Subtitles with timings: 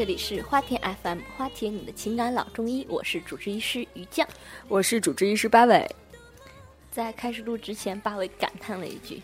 [0.00, 4.26] 这里是花田 FM，花田你的情感老中医，我是主治医师于酱。
[4.66, 5.86] 我是主治医师八尾。
[6.90, 9.20] 在开始录之前，八尾感叹了一句：“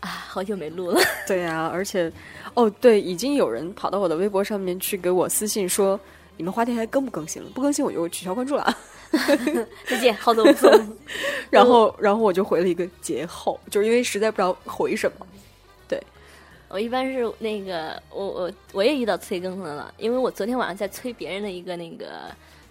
[0.00, 1.00] 啊，好久没录了。
[1.28, 2.12] 对呀、而且，
[2.54, 5.96] 哦，对，已经有人跑到我的微博上面去给我私信说，
[6.36, 7.48] 你们花田还更不更新了？
[7.54, 8.76] 不更新我就取消关注了啊。
[9.86, 10.96] 再见，好的不送。
[11.50, 15.26] 然后，然后我就回了一个节后，就是因为实在不知道回什么。
[16.68, 22.06] 我一般是那个，我我我也遇到催更的了，因为我昨天晚上在催别人的一个那个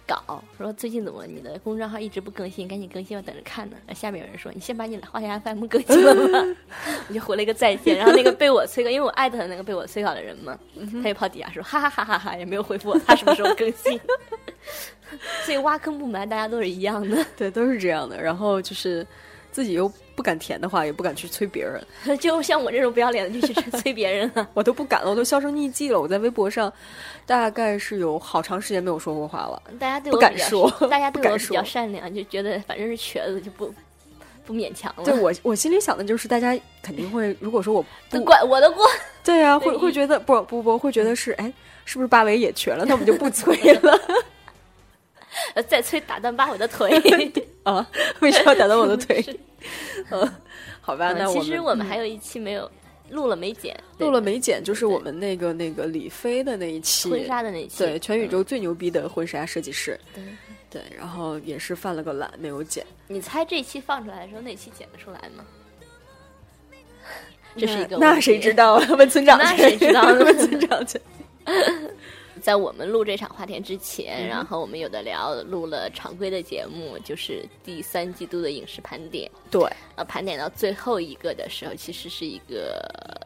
[0.06, 3.76] 稿，说最近怎么你的公众号一直不更新，赶紧更新，我等着看呢。
[3.94, 6.56] 下面有人说你先把你的花田 FM 更新了吧，
[7.08, 7.96] 我就回了一个再见。
[7.96, 10.58] 然后那个被我催更，因为我艾特了那个被我催稿的人嘛，
[11.02, 13.98] 他就跑底下说哈哈哈哈哈，也没有回复我他什么时候更新。
[15.44, 17.24] 所以挖坑不埋，大家都是一样的。
[17.36, 18.20] 对，都是这样的。
[18.20, 19.06] 然后就是
[19.56, 21.82] 自己又不敢填的话， 也不敢去催别人，
[22.20, 24.46] 就像我这种不要脸的，就去催别人了。
[24.52, 25.98] 我都不敢了，我都销声匿迹了。
[25.98, 26.70] 我在微博上
[27.24, 29.62] 大概是有好长时间没有说过话了。
[29.78, 33.72] 大家对不我不敢说大家对我比较善良，就觉得反正是瘸子就不
[34.44, 35.04] 不勉强了。
[35.04, 38.84] 对我，我心里想的就是，大家肯定会，如果说我不都怪我的过。
[39.24, 41.50] 对呀、对会会觉得不不不，会觉得是哎，
[41.86, 42.84] 是不是八维也瘸了？
[42.84, 44.14] 那我们就不催了呃
[45.68, 47.00] 再催打断八我的腿。
[47.64, 47.86] 啊？
[48.20, 49.24] 为什么要打断我的腿？
[50.10, 50.34] 嗯，
[50.80, 52.70] 好吧，那我们其实我们还有一期没有
[53.10, 57.78] 录了没剪，录了没剪，就是我们那个那个李飞的那一期婚纱的那一期。
[57.78, 60.22] 对，全宇宙最牛逼的婚纱设计师，对
[60.70, 62.84] 对，然后也是犯了个懒，没有剪。
[63.08, 65.44] 你猜这期放出来的时候，那期剪得出来吗？
[67.58, 68.86] 这是一个那那谁知道啊？
[68.98, 71.00] 问村长去，那谁知道问村长去。
[72.40, 79.30] 在我们录这场花田之前，嗯然后我们有的聊录了常规的节目，就是第三季度的影视盘点。
[79.50, 79.62] 对，
[79.96, 82.80] 呃，盘点到最后一个的时候，其实是一个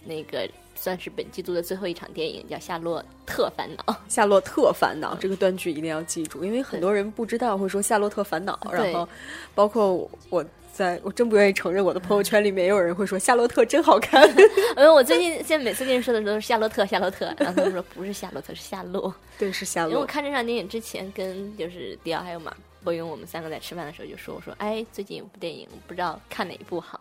[0.04, 0.48] 那个
[0.80, 3.84] 算是本季度的最后一场电影，叫《夏洛特烦恼》。
[4.08, 9.06] 《夏洛特烦恼》这个断句一定要记住，因为很多人不知道会说《夏洛特烦恼》，然后
[9.54, 10.42] 包括我
[10.72, 14.26] 在我真不愿意承认，我的朋友圈里面也有人会说《夏洛特》真好看。
[14.30, 14.46] 因
[14.82, 19.14] 为我最近现在每次跟人说的时候都是夏洛特，夏洛特，然后他们说不是夏洛特，是夏洛。
[19.38, 20.06] 对，是夏洛因为我。
[20.06, 26.98] 看这场电影之前，跟就是迪奥还有马伯庸，我们三个在吃饭的时候就说，我说哎，最近有部电影，不知道看哪一部好。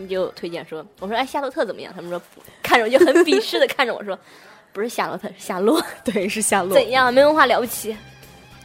[0.00, 1.92] 他们就推荐说，我说哎，夏洛特怎么样？
[1.94, 2.20] 他们说，
[2.62, 4.18] 看着我就很鄙视的看着我说，
[4.72, 6.72] 不是夏洛特，是夏洛， 对，是夏洛。
[6.72, 7.12] 怎样？
[7.12, 7.94] 没文化了不起，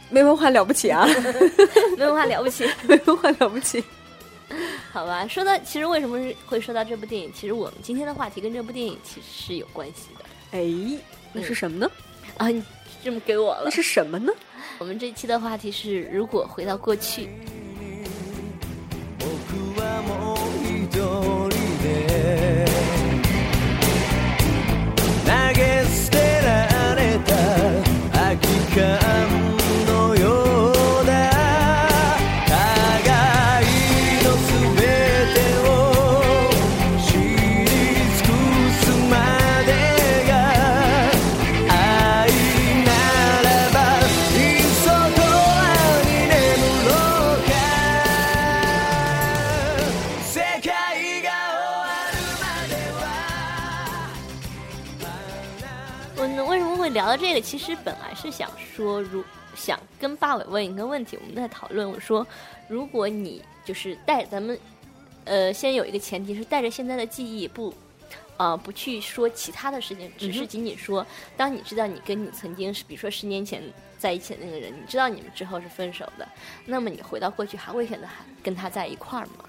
[0.08, 1.06] 没文化了不起啊，
[1.98, 2.66] 没文化了不起。
[2.88, 3.84] 没文化了不起。
[4.94, 10.98] 好吧，说到其实为什么会说到这部电影，其实我们今天的话题跟这部电影其实是有关系的哎，
[11.34, 11.90] 那是什么呢？
[12.38, 12.48] 啊。
[12.48, 12.64] 你
[13.04, 14.32] 这么给我了那，是什么呢？
[14.78, 17.28] 我们这期的话题是如果回到过去。
[20.96, 21.35] yo.
[57.46, 59.22] 其实本来是想说，如
[59.54, 61.88] 想跟八尾问一个问题，我们在讨论。
[61.88, 62.26] 我说，
[62.68, 64.58] 如果你就是带咱们，
[65.24, 67.72] 呃，先有一个前提是带着现在的记忆，不，
[68.36, 71.06] 啊、不去说其他的事情，只是仅仅说，
[71.36, 73.62] 当你知道你跟你曾经是，比如说十年前
[73.96, 76.28] 在一起的那个人，你知道你们之后是分手的，
[76.64, 79.44] 那么你回到过去还会选择还跟他在一块儿吗？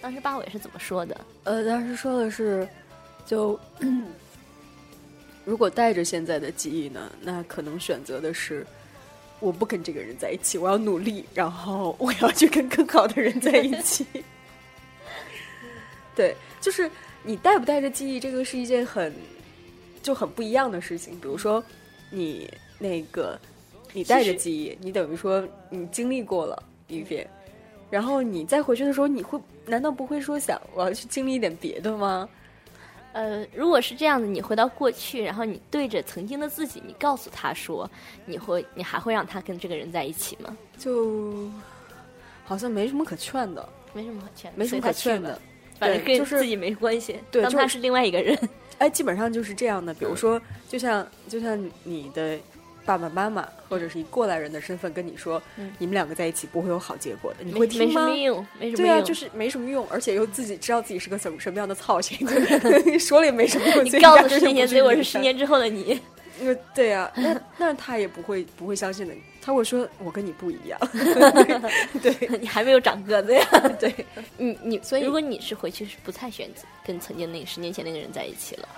[0.00, 1.20] 当时八尾是怎么说的？
[1.44, 2.66] 呃，当时说的是，
[3.26, 3.60] 就
[5.46, 8.66] 如果带着现在的记忆呢，那可能选择的是。
[9.38, 14.06] 我不跟这个人在一起，我要努力，然后我要去跟更好的人在一起。
[16.16, 16.90] 对，就是
[17.22, 19.12] 你带不带着记忆，这个是一件很
[20.02, 21.20] 就很不一样的事情。
[21.20, 21.62] 比如说，
[22.10, 23.38] 你那个
[23.92, 27.28] 你带着记忆，你等于说你经历过了一遍，
[27.90, 32.26] 然后你再回去的时候，你会难道不会说想我要去经历一点别的吗？
[33.16, 37.90] 呃，如果是这样的，你回到过去，然后你对着曾经的自己，你告诉他说，
[38.26, 40.54] 你会，你还会让他跟这个人在一起吗？
[40.76, 41.48] 就
[42.44, 45.40] 好像没什么可劝的，没什么可劝，没什么可劝的。
[45.78, 47.18] 反正跟就是自己没关系。
[47.30, 48.38] 对当他是另外一个人。
[48.76, 49.94] 哎，基本上就是这样的。
[49.94, 52.38] 比如说，就像就像你的
[52.86, 58.06] 爸爸妈妈或者是以过来人的身份跟你说，嗯你们两个在一起不会有好结果的，你没没什会听吗？
[58.06, 58.86] 么用，没什么用。
[58.86, 63.84] 对啊，就是没什么用，而且又自己知道自己是个什么什么样的操性，就是 说了也没什么用。
[63.84, 66.00] 你告诉十年结果是十年之后的你。
[66.38, 70.78] 呃， 对呀、那那他也不会不会相信的，他会说我跟你不一样，
[72.02, 73.42] 对你还没有长个子呀。
[73.80, 73.90] 对，
[74.36, 78.68] 你你，所以如果你是回去是不太选择跟曾经那个十年前那个人在一起了，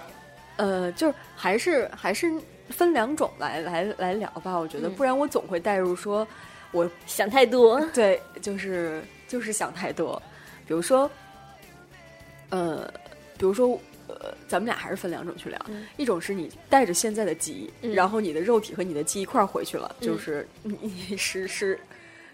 [0.55, 2.31] 呃，就是还是还是
[2.71, 4.95] 分两种来来来聊吧，我觉得，嗯。
[4.95, 6.27] 不然我总会带入说，
[6.73, 7.81] 我想太多。
[7.95, 10.21] 对，就是就是想太多，
[10.67, 11.11] 比如说，
[12.51, 12.93] 呃，
[13.37, 13.79] 比如说。
[14.11, 15.87] 呃，咱们俩还是分两种去聊，嗯。
[15.99, 17.95] 一种是你带着现在的记忆，嗯。
[17.95, 20.07] 然后你的肉体和你的记忆一块儿回去了，嗯。
[20.07, 21.79] 就是你你 十十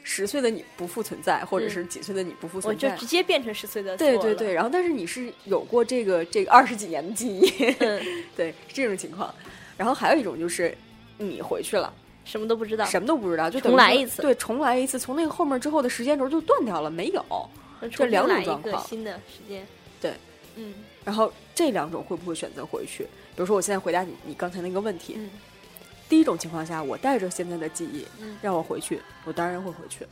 [0.05, 1.71] 十岁的你不复存在，或者嗯。
[1.71, 7.51] 是几岁的你不复存在，就直接变成十岁的对对对，，然后但是你是有过这个这个二十几年的记忆，
[7.81, 8.01] 嗯，
[8.37, 9.35] 对是这种情况。
[9.77, 10.77] 然后还有一种就是
[11.19, 11.93] 你回去了，
[12.25, 17.25] 什么都不知道，什么都不知道，就等来一次对，重来一次，从那个后面之后的时间轴就断掉了，没有。
[17.81, 19.67] 这这两种状况新的时间，
[20.01, 20.15] 对，
[20.57, 20.73] 嗯
[21.05, 23.03] 然后这两种会不会选择回去？
[23.03, 25.29] 比如说我现在回答你你刚才那个问题，嗯
[26.09, 30.07] 第一种情况下，我带着现在的记忆嗯，让我回去，我当然会回去。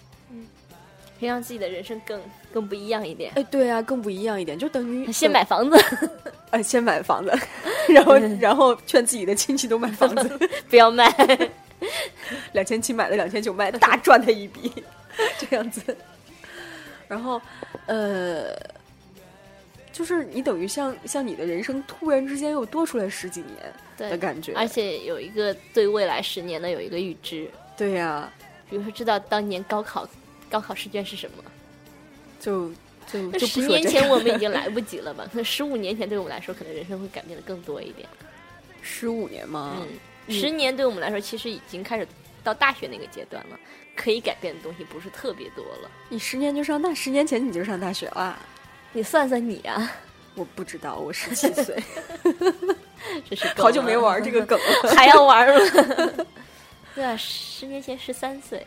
[1.23, 2.21] 可以让自己的人生更
[2.53, 3.31] 更不一样一点。
[3.37, 6.11] 哎，对啊，更不一样一点，就等于先买房子，
[6.51, 7.33] 呃先买房子，
[7.89, 10.49] 然后 然后劝自己的亲戚都买房子。
[10.69, 11.07] 不要卖。
[12.53, 14.73] 两千七买的两千九卖，大赚他一笔，
[15.39, 15.97] 这样子。
[17.07, 17.41] 然后，
[17.87, 18.57] 呃，
[19.93, 28.29] 就是你等于像像你的人生突然之间又多出来十几年的，感觉，而且有一个对未来十年的有一个预知，对呀、
[28.69, 30.09] 比如说知道当年高考
[30.53, 31.43] 高考试卷是什么。
[32.39, 32.71] 就
[33.39, 35.27] 就十年前我们已经 来不及了吧？
[35.33, 38.09] 那十五年前对我们来说，可能人生会改变的更多一点。
[38.83, 39.79] 十五年吗，
[40.29, 42.07] 嗯，十年对我们来说，其实已经开始
[42.45, 43.59] 到大学那个阶段了，
[43.97, 45.91] 可以改变的东西不是特别多了。
[46.09, 48.39] 你十年就上大，十年前你就上大学了。
[48.93, 49.91] 你算算你啊，
[50.35, 51.77] 我不知道，我十七岁，
[53.29, 54.91] 这是 够好久没玩这个梗了。
[54.95, 56.25] 还要玩吗？
[56.95, 58.67] 对啊，十年前十三岁，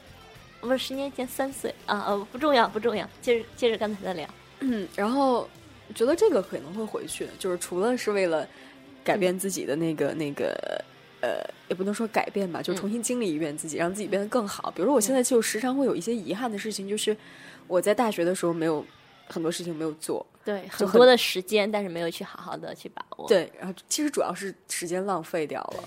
[0.62, 4.28] 不是十年前三岁啊呃，不重要不重要，接着接着刚才的聊。
[4.62, 5.48] 嗯，然后
[5.94, 8.48] 觉得这个可能会回去，就是除了是为了
[9.04, 10.84] 改变自己的那个、那个
[11.22, 14.72] 呃，也不能说改变吧，就嗯重新经历一遍自己，让自己变得更好。
[14.72, 17.16] 比如说，我现在就时常会有一些遗憾的事情，就是
[17.68, 18.84] 我在大学的时候没有
[19.28, 25.84] 很多事情没有做，对，很很多的时间，但是没有去好好的去把握。，对，然后其实主要是时间浪费掉了。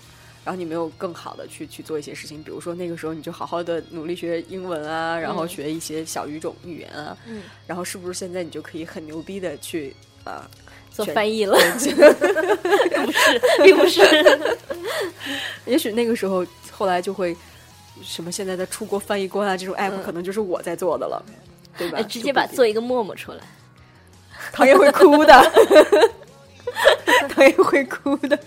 [0.49, 10.49] 然后你没有更好的去去做一些事情，比如说那个时候你就好好的努力学英文啊，然后嗯学一些小语种语言啊，嗯，然后是不是现在你就可以很牛逼的去啊、
[10.91, 14.01] 做翻译了， 不是，并不是。
[15.67, 17.37] 也许那个时候后来就会
[18.03, 21.23] 什么现在的出国翻译官啊这种 app 嗯可能就是我在做的了，
[21.77, 21.99] 对吧？
[21.99, 23.39] 哎直接把做一个陌陌出来。
[24.51, 25.35] 唐嫣会哭的，
[27.29, 28.39] 唐嫣会哭的，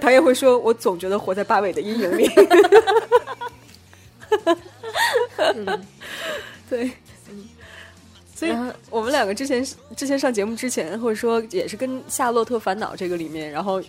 [0.00, 2.28] 唐嫣会说：“我总觉得活在八尾的阴影里。
[6.68, 6.90] 对，
[8.34, 8.52] 所以
[8.90, 9.64] 我们两个之前
[9.96, 13.80] 之前上节目之前，或者说也是跟《夏洛特烦恼》这个里面，然后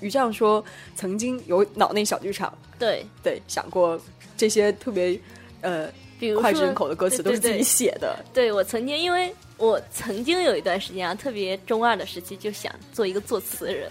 [0.00, 4.00] 于酱说曾经有脑内小剧场，对，对，想过
[4.36, 5.18] 这些特别
[5.60, 5.88] 呃
[6.22, 13.90] 比如说脍炙人口的歌词对对都是自己写的，对我曾经，因为我曾经有一段时间啊，特别中二的时期，就想做一个作词人。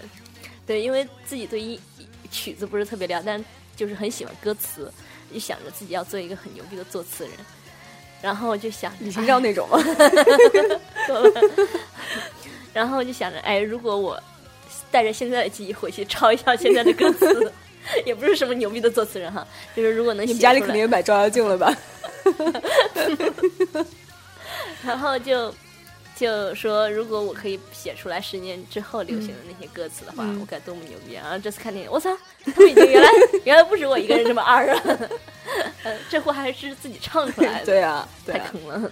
[0.66, 1.78] 对，因为自己对一
[2.30, 3.44] 曲子不是特别了解，但
[3.76, 4.90] 就是很喜欢歌词，
[5.30, 7.32] 就想着自己要做一个很牛逼的作词人。
[8.22, 9.78] 然后就想着，李清照那种吗？
[12.72, 14.18] 然后就想着，哎，如果我
[14.90, 17.52] 带着现在的记忆回去抄一下现在的歌词，
[18.06, 19.46] 也不是什么牛逼的作词人哈，
[19.76, 21.74] 就是如果能写你们家里肯定也买照妖镜了吧？
[24.84, 25.52] 然后就
[26.16, 31.22] 就说，如果我可以写出来十年之后流行的那些歌词的话，嗯我该多么牛逼啊！
[31.24, 32.10] 然后这次看电影，我操，
[32.44, 33.08] 他们已经原来
[33.44, 34.82] 原来不止我一个人这么二啊！
[35.84, 38.90] 呃，这货还是自己唱出来的， 对啊，对啊，太坑了。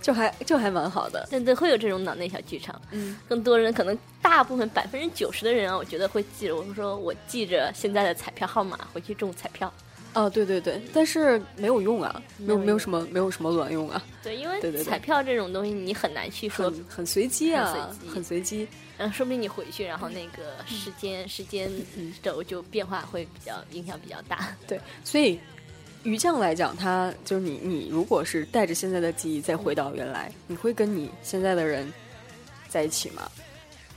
[0.00, 1.26] 就还就还蛮好的。
[1.30, 2.80] 对对，会有这种脑内小剧场。
[2.90, 6.56] 嗯，更多人可能大部分百分之九十的人啊，我觉得会记着。
[6.56, 9.72] 我说我记着现在的彩票号码回去中彩票。
[10.12, 18.68] 哦，对对对，但是没有用啊，没有没有什么没有什么卵用啊，对，因为对对对彩票这种东西你很难去说很很随机啊，很随机很随机。
[18.98, 21.68] 嗯，说不定你回去，然后那个时间时间
[22.22, 24.56] 轴就变化会比较影响比较大。
[24.68, 25.40] 对，所以
[26.04, 31.92] 于酱来讲，他就是你，你如果是带着现在的记忆再回到原来，你会跟你现在的人
[32.68, 33.28] 在一起吗？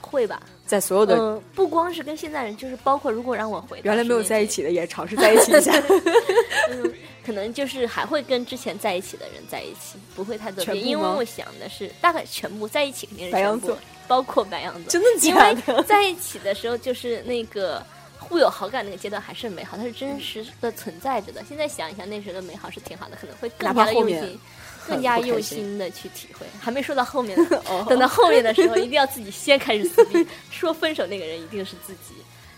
[0.01, 0.41] 会吧？
[0.65, 5.73] 在所有的嗯，不光是跟现在人，就是包括如果让我回原来没有10年前在一起的，也尝试在一起一下，
[6.71, 6.93] 嗯，
[7.25, 15.83] 可能就是还会跟之前在一起的人在一起，不会太多因为我想的是大概全部在一起肯定是全部白羊座，包括白羊座，真的因假为的？
[15.83, 17.85] 在一起的时候就是那个。
[18.19, 21.43] 互有好感那个阶段还是美好，它是真实的存在着的。
[21.47, 24.39] 现在想一想，那时候的美好是挺好的，可能会更加的用心，
[24.87, 26.45] 更加用心心的去体会。
[26.59, 32.15] 还没说到后面呢， 哦等到后面的时候，一定要自己先开始撕逼， 说分手那个人一定是自己。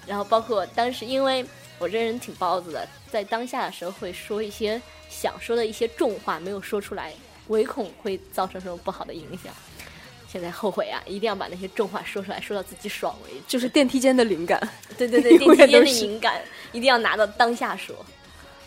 [0.08, 1.46] 然后包括当时，因为
[1.78, 7.14] 我这人挺包子的，在当下的时候会说一些想说的一些重话没有说出来，
[7.48, 9.54] 唯恐会造成什么不好的影响。
[10.32, 13.42] 现在后悔啊，一定要把那些重话说出来，说到自己爽为止。
[13.48, 14.60] 就是电梯间的灵感
[14.98, 16.40] 对对对， 电梯间的远都是敏感
[16.72, 17.96] 一定要拿到当下说。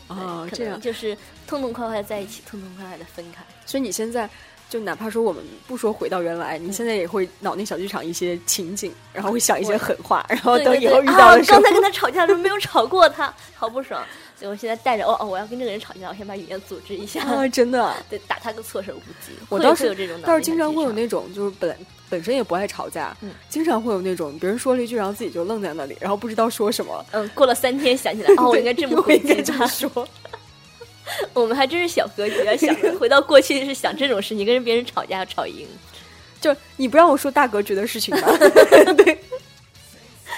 [0.09, 0.73] 哦，可这样。
[0.73, 1.17] 能就是
[1.47, 3.43] 痛痛快快的在一起，痛痛快快的分开。
[3.65, 4.29] 所以你现在
[4.69, 14.05] 就哪怕说我们不说回到原来，嗯你现在也会脑内小剧场一些情景，然后会想一些狠话，然后等以后遇对到的时候啊，刚，才跟他吵架的时候没有吵过他，好不爽。
[14.43, 19.31] 所以我现在带着哦哦，我要跟这个人吵架，我先把语言组织一下，啊，真的啊， 对，打他个措手不及。
[19.49, 21.77] 我倒是有这种脑倒是经常会有那种就是本
[22.11, 27.07] 本身也不爱吵架，嗯经常会有那种别人说了一句，然后自己就愣在那里，然后不知道说什么。
[27.13, 29.89] 嗯，过了三天想起来， 哦，我应该这么我回击他说。
[31.35, 35.69] 我们还真是小格局啊，想着回到过去是想这种事情，跟别人吵架要吵赢。
[36.41, 38.27] 就你不让我说大格局的事情吗？
[38.97, 39.17] 对，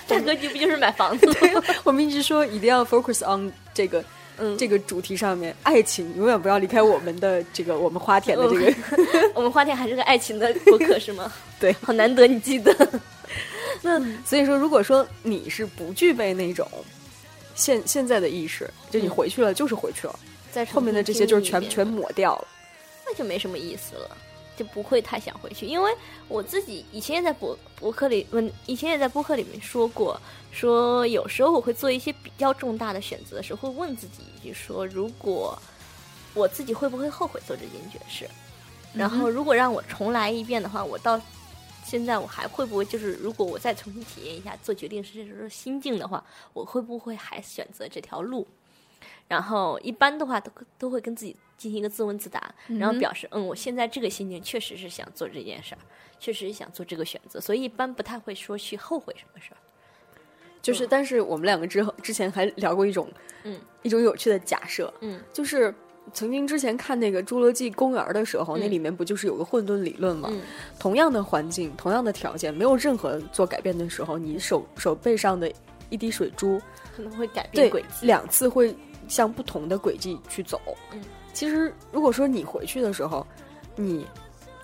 [0.06, 1.62] 大格局不就是买房子吗？
[1.84, 4.02] 我们一直说一定要 focus on 这个
[4.38, 8.74] 嗯，这个主题上面，爱情永远不要离开我们的这个我们花田的这个。
[9.34, 11.32] 我们花田还是个爱情的博客是吗？
[11.60, 12.72] 对好难得你记得。
[13.82, 16.66] 那所以说，如果说你是不具备那种
[17.54, 20.18] 现现在的意识，就你嗯回去了就是回去了，
[20.50, 22.48] 再后面的这些就是全全抹掉了。
[23.06, 24.16] 那就没什么意思了，
[24.56, 25.66] 就不会太想回去。
[25.66, 25.92] 因为
[26.26, 30.18] 我自己以前也在博博客里问，以前也在博客里面说过，
[30.54, 35.60] 说有时候我会做一些比较重大的选择的时候，会问自己一句说，如果
[36.32, 38.28] 我自己会不会后悔做这件决事？
[38.94, 41.20] 然后如果让我重来一遍的话，我到
[41.84, 48.46] 现在我还会不会就是，如果我再重新体验一下做决定是这时候心境的话，我会不会还选择这条路？
[49.26, 55.78] 然后一般的话都都会跟自己进行一个自问自答，然后表示嗯，我现在这个心情确实是想做这件事儿，
[56.20, 59.56] 确实是想做这个选择，所以一般不太会说去后悔什么事儿。
[60.64, 63.06] 就是，但是我们两个之后之前还聊过一种，
[63.42, 65.72] 嗯，一种有趣的假设，嗯，就是
[66.12, 70.28] 曾经之前看那个《侏罗纪公园》的时候，那嗯里面不就是有个混沌理论吗？
[70.32, 70.40] 嗯
[70.78, 75.52] 同样的环境，同样的条件，没有任何做改变的时候，你手手背上的
[75.90, 76.58] 一滴水珠，
[76.96, 78.06] 可能会改变轨迹。
[78.06, 78.74] 两次会
[79.06, 80.58] 向不同的轨迹去走。
[80.92, 81.02] 嗯，
[81.34, 83.26] 其实如果说你回去的时候，
[83.76, 84.06] 你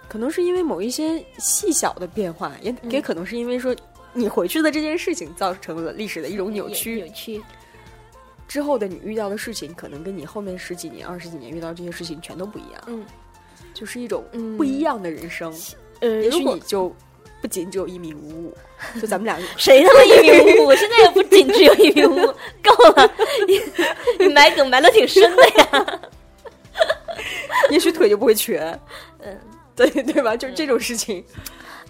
[0.09, 3.75] 可能是因为某一些细小的变化，也、嗯也可能是因为说
[4.13, 6.97] 你回去的这件事情造成了历史的一种扭曲。
[6.97, 7.41] 扭曲，
[8.49, 13.05] 之后的你遇到的事情，可能跟你后面十几年、二十几年遇到这些事情全都不一样，嗯
[13.73, 15.55] 就是一种嗯不一样的人生。
[16.01, 16.95] 呃，也许你就
[17.41, 18.55] 不仅只有一米五五，
[19.01, 20.67] 就咱们俩 谁他妈一米五五？
[20.73, 22.27] 我现在也不仅只有一米五五，
[22.63, 23.13] 够了，
[23.47, 23.61] 你
[24.19, 26.01] 你埋梗埋的挺深的呀。
[27.71, 28.77] 也许腿就不会瘸，
[29.21, 29.39] 嗯。
[29.77, 30.37] 对对吧？
[30.37, 31.25] 就是这种事情。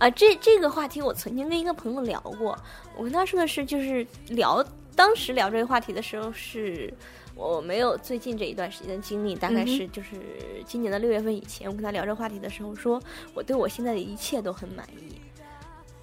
[0.00, 2.58] 啊，这这个话题我曾经跟一个朋友聊过，
[2.96, 4.64] 我跟他说的是，就是聊
[4.96, 6.92] 当时聊这个话题的时候是。
[7.36, 10.10] 我没有最近这一段时间的经历，大概是就是
[10.66, 13.00] 今年的六月份以前，我跟他聊这个话题的时候说，
[13.32, 15.18] 我对我现在的一切都很满意，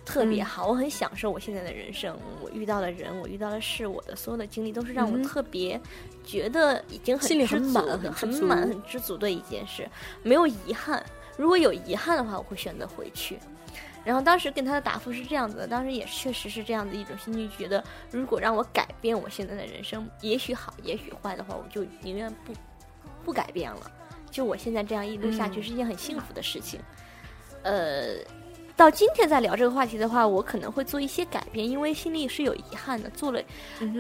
[0.04, 5.80] 特别嗯好，我很享受我现在的人生，我遇到的人，我遇到的事，我的所有的经历都是让我特别
[6.24, 9.88] 觉得已经很很满很满、很知足的一件事，
[10.24, 11.06] 没有遗憾。
[11.38, 13.38] 如果有遗憾的话，我会选择回去。
[14.04, 22.54] 然后当时跟他的答复是这样子的，当时也确实是这样的一种心情，觉得如果让我改变我现在的人生，也许好，也许坏的话，我就宁愿不
[23.26, 23.92] 不改变了。
[24.32, 26.80] 就我现在这样一路下去嗯是一件很幸福的事情。
[27.64, 28.16] 呃，
[28.76, 33.42] 到今天再聊这个话题的话，我可能会做一些改变，因为心里是有遗憾的，做了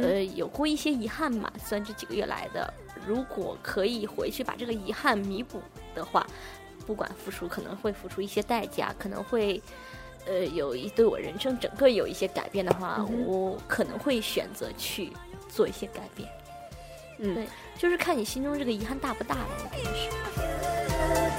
[0.02, 2.72] 呃有过一些遗憾嘛，虽然这几个月来的，
[3.06, 5.62] 如果可以回去把这个遗憾弥补
[5.96, 6.26] 的话，
[6.88, 9.62] 不管付出可能会付出一些代价，可能会
[10.26, 15.12] 呃有一对我人生整个有一些改变的话，嗯我可能会选择去
[15.50, 16.30] 做一些改变。
[17.20, 19.96] 嗯对，就是看你心中这个遗憾大不大了，我觉得
[21.32, 21.37] 是。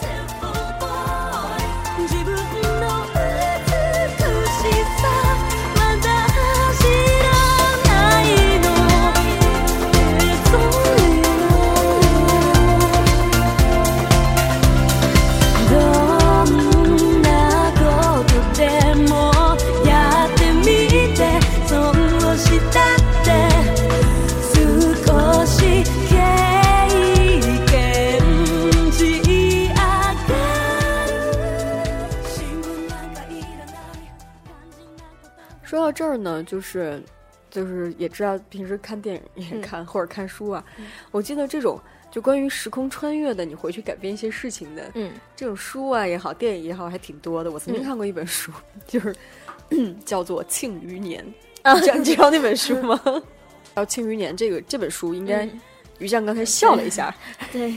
[35.99, 37.03] 这儿呢，就是
[37.51, 40.65] 就是也知道平时看电影也嗯看、或者看书啊，
[41.11, 41.77] 我记得这种
[42.09, 47.51] 就关于时空穿越的，你回去改变一些事情的，嗯这种书啊也好，电影也好，还挺多的。
[47.51, 48.53] 我曾经嗯看过一本书，
[48.87, 49.13] 就是
[50.07, 51.25] 叫做《庆余年
[51.69, 53.01] 》，啊你知道你知道那本书吗？
[53.75, 55.61] 然后《庆余年》这个这本书，应该、嗯
[55.99, 57.13] 于酱刚才笑了一下，
[57.51, 57.75] 对，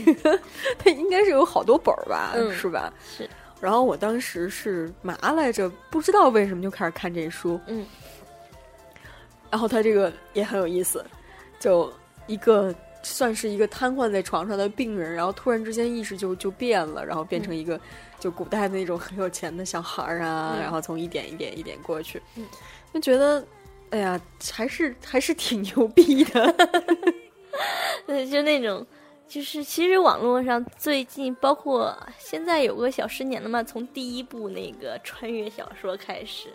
[0.78, 2.94] 它应该是有好多本儿吧，嗯是吧？
[3.04, 3.28] 是。
[3.60, 7.84] 然后我当时是嘛来着，不知道为什么就开始看这书，嗯
[9.52, 11.04] 然后他这个也很有意思，
[11.60, 11.92] 就
[12.26, 17.78] 一个算是一个瘫痪在床上的病人，然后突然之间意识就就变了，然后变成一个、
[18.18, 20.62] 就古代的那种很有钱的小孩儿啊，嗯。
[20.62, 22.46] 然后从一点一点一点过去，嗯。
[22.94, 23.46] 就觉得
[23.90, 24.18] 哎呀，
[24.50, 26.54] 还是还是挺牛逼的，
[28.06, 28.86] 对，就那种，
[29.28, 36.48] 就是其实网络上最近，包括现在有个小十年了嘛，从第一部那个穿越小说开始，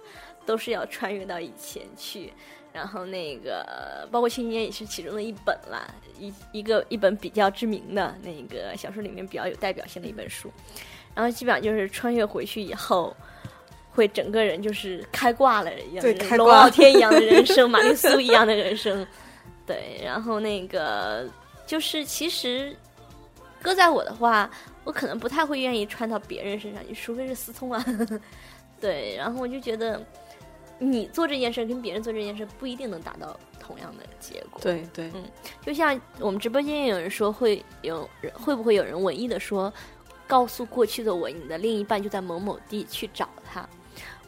[0.48, 2.34] 都是要穿越到以前去。
[2.74, 5.88] 然后那个，包括《庆余年》也是其中的一本啦，
[6.20, 10.52] 一一个一本比较知名的那个小说里面比较有代表性的一本书。
[11.16, 13.16] 然后基本上就是穿越回去以后，
[13.92, 19.06] 会整个人就是开挂了一样，对开挂龙傲天一样的人生，玛丽苏一样的人生。
[19.66, 21.28] 对，然后那个
[21.66, 22.76] 就是其实
[23.62, 24.48] 搁在我的话，
[24.84, 27.84] 我可能不太会愿意穿到别人身上，除非是思聪啊。
[28.80, 30.00] 对，然后我就觉得
[30.80, 34.60] 你做这件事跟别人做这件事不一定能达到同样的结果。
[34.62, 35.24] 对对，嗯
[35.66, 39.74] 就像我们直播间也有人说，会有人会不会有人文艺的说，
[40.28, 43.68] 告诉过去的我，你的另一半就在某某地去找他。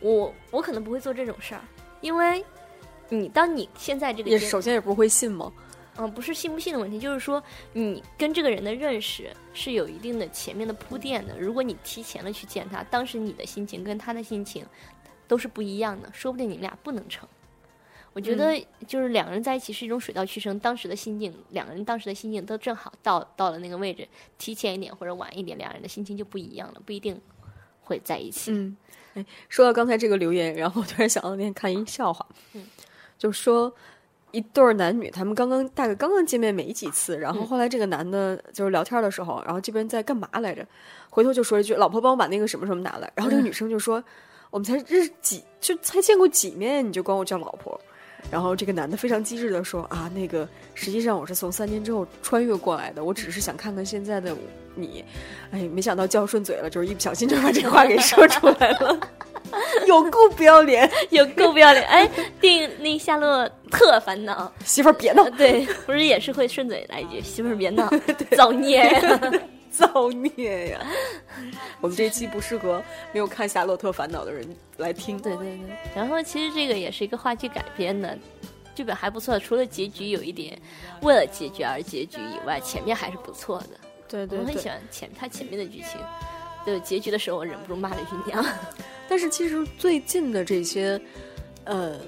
[0.01, 1.61] 我我可能不会做这种事儿，
[2.01, 2.43] 因为
[3.09, 5.51] 你当你现在这个也阶首先也不会信吗，
[5.97, 11.37] 嗯，不是信不信的问题，就是说你跟这个人的认识是有一定的前面的铺垫的。
[11.37, 14.65] 如果你提前了去见他，当时你的心情跟他的心情
[15.29, 17.29] 都是不一样的，说不定你们俩不能成。
[18.11, 24.05] 我觉得就是两个人在一起是一种水到渠成，当时的心境，两个人当时的心境都正好到到了那个位置，
[24.39, 27.21] 提前一点或者晚一点，两人的心情就不一样了，不一定
[27.83, 28.51] 会在一起。
[28.51, 28.75] 嗯，
[29.13, 32.65] 哎，说到刚才这个留言，然后我突然想到那天看一笑话，嗯，
[33.15, 33.71] 就说
[34.31, 40.65] 一对儿男女，他们刚刚大概刚刚见面没几次，然后嗯后来这个男的就是聊天的时候，然后这边在干嘛来着？
[41.11, 44.03] 回头就说一句：“老婆，帮我把那个什么什么拿来。”然后这个女生就说
[44.49, 47.79] ：“我们才认识几，就才见过几面，你就管我叫老婆。”
[48.29, 54.35] 然后这个男的非常机智的说：“啊，那个实际上我是从三年之后穿越过来的，我只是想看看现在的
[54.75, 55.03] 你。”
[55.51, 58.99] 哎，没想到叫顺嘴了，就是一不小心就把这话给说出来了，
[59.87, 60.89] 有够不要脸！
[61.11, 61.81] 有够不要脸！
[61.87, 62.09] 哎，
[62.41, 67.89] 电影那《夏洛特烦恼媳妇儿别闹，》对，不是也是会顺嘴来一句“媳妇儿别闹，
[68.35, 69.31] 造孽呀
[69.69, 70.85] ”。造孽呀！
[71.81, 72.81] 我们这一期不适合
[73.13, 74.45] 没有看《夏洛特烦恼》的人
[74.77, 75.19] 来听。
[75.19, 78.17] 对对对，然后其实这个也是一个话剧改编的，
[78.75, 80.59] 剧本还不错，除了结局有一点
[81.01, 83.69] 为了结局而结局以外，前面还是不错的。
[84.07, 84.67] 对对对我很喜。
[84.67, 86.01] 欢前他前面的剧情，
[86.65, 88.43] 就结局的时候我忍不住骂了一句娘。
[89.07, 90.99] 但是其实最近的这些，
[91.63, 91.99] 呃，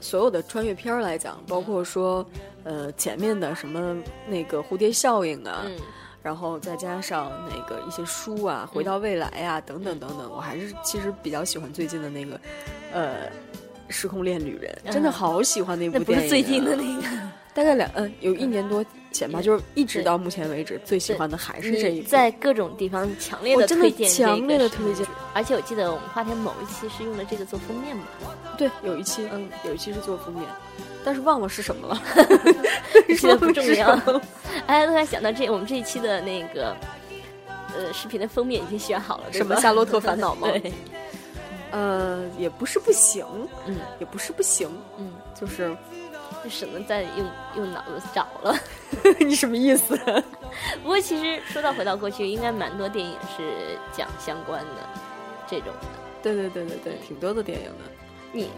[0.00, 2.26] 所有的穿越片儿来讲，包括说，
[2.64, 5.76] 呃，前面的什么那个蝴蝶效应啊，嗯，
[6.22, 12.40] 然后再加上那个一些书啊，回到未来啊，等等等等，我还是其实比较喜欢最近的那个，
[12.92, 13.14] 呃。
[13.92, 17.08] 时空恋旅人真的嗯好喜欢那部那不电影、啊，是最近的那个，
[17.52, 22.08] 大概两嗯有一年多前吧，对就是一直到目前为止最喜欢的还是这一部。
[22.08, 25.04] 在各种地方强烈的的推荐这强烈的推荐，
[25.34, 28.04] 而且我记得我们花田某一期是用了这个做封面嘛？
[28.56, 30.44] 对，有一期嗯有一期是做封面，
[31.04, 32.00] 但是忘了是什么了。
[33.18, 33.98] 记得不重要。
[34.70, 36.76] 哎，突然想到这我们这一期的那个
[37.76, 40.72] 呃视频的封面已经选好了，什么夏洛特烦恼吗 对，
[41.72, 43.26] 呃，也不是不行，
[43.66, 45.76] 嗯也不是不行，嗯，就是
[46.44, 48.56] 就省得再用用脑子找了。
[49.18, 49.98] 你什么意思？
[50.84, 54.88] 不过其实说到回到过去，应该蛮多电影是讲相关的
[55.48, 55.88] 这种的。
[56.22, 57.90] 对对对对对，挺多的电影的。
[58.30, 58.48] 你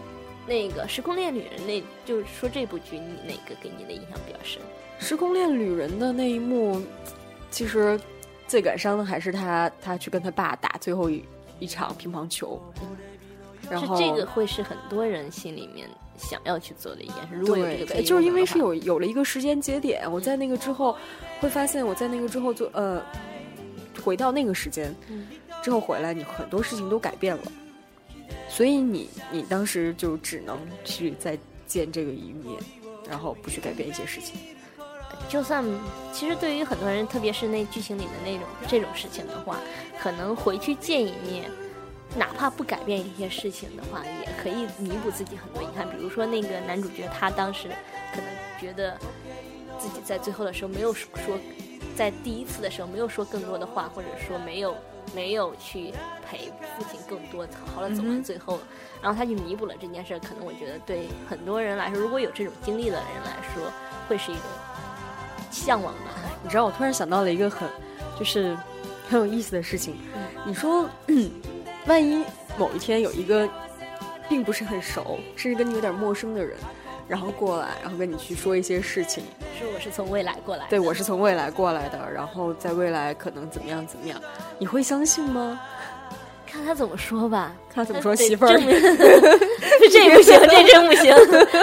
[0.47, 4.61] 那个《时空恋旅人》，那就是说这部剧，你哪个给你的印象比较深？
[5.03, 6.81] 《时空恋旅人》的那一幕，
[7.49, 7.99] 其实
[8.47, 11.23] 最感伤的还是他他去跟他爸打最后一
[11.59, 12.61] 一场乒乓球，
[13.69, 17.35] 然后是这个会是很多人心里面想要去做的一件事。
[17.35, 20.95] 如果有这个对，就是因为是有有了一个时间节点，我在那个之后
[21.39, 23.01] 会发现，我在那个之后做呃，
[24.03, 25.27] 回到那个时间嗯
[25.63, 27.43] 之后回来，你很多事情都改变了，
[28.49, 32.59] 所以你你当时就只能去再见这个一面，
[33.09, 34.35] 然后不去改变一些事情。
[35.29, 35.63] 就算
[36.11, 39.59] 其实对于很多人，特别是那剧情里的那种这种事情的话，
[39.99, 41.49] 可能回去见一面，
[42.17, 45.87] 哪怕不改变一些事情的话，也可以弥补自己很多遗憾。
[45.89, 47.69] 比如说那个男主角，他当时
[48.13, 48.27] 可能
[48.59, 48.97] 觉得
[49.79, 51.37] 自己在最后的时候没有说，
[51.95, 54.75] 在第一次的时候没有说更多的话，或者说没有
[55.15, 55.93] 没有去
[56.27, 58.59] 陪父亲更多，好了走完最后，
[59.01, 60.19] 然后他去弥补了这件事。
[60.19, 63.71] 可能我觉得对很多人来说，如果有这种经历的人来说，
[64.07, 64.43] 会是一种
[65.51, 66.11] 向往吧。
[66.43, 67.69] 你知道，我突然想到了一个很，
[68.17, 68.57] 就是
[69.09, 69.95] 很有意思的事情。
[70.45, 70.89] 你说，
[71.85, 72.23] 万一
[72.57, 73.47] 某一天有一个
[74.27, 76.57] 并不是很熟，甚至跟你有点陌生的人，
[77.07, 79.23] 然后过来，然后跟你去说一些事情，
[79.59, 84.19] 说我是从未来过来的，对我是从未来过来的，然后在未来可能怎么样怎么样，
[84.57, 85.59] 你会相信吗？
[86.45, 87.51] 看他怎么说吧。
[87.73, 88.57] 看他怎么说媳妇儿
[89.91, 91.15] 这不行，这真不行，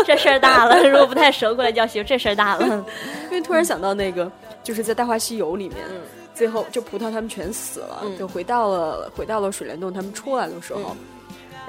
[0.04, 0.82] 这事儿大了。
[0.88, 2.84] 如果不太熟过来叫媳妇，这事儿大了。
[3.30, 4.30] 因为突然想到那个，
[4.64, 6.00] 就是在《大话西游》里面，嗯
[6.34, 10.96] 最后就葡萄他们全死了，嗯就回到了回到了水帘洞，他们出来的时候。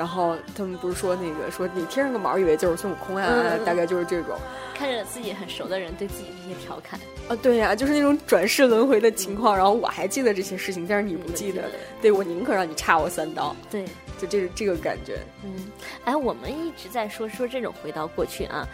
[0.01, 3.29] 然后他们不是说那个说你贴上个毛，以为就是孙悟空呀、
[3.63, 4.35] 大概就是这种。
[4.73, 9.55] 看着自己很熟的人对自己这些调侃，啊，对呀、就是那种转世轮回的情况。
[9.55, 11.69] 然后我还记得这些事情，但是你不记得，
[12.01, 13.85] 对我宁可让你插我三刀，对，
[14.17, 15.19] 就这这个感觉。
[15.43, 15.67] 嗯，
[16.05, 18.67] 哎，我们一直在说说这种回到过去啊，